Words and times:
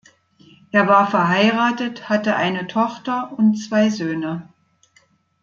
Er 0.71 0.87
war 0.87 1.11
verheiratet, 1.11 2.09
hatte 2.09 2.35
eine 2.35 2.65
Tochter 2.65 3.37
und 3.37 3.53
zwei 3.59 3.91
Söhne. 3.91 4.49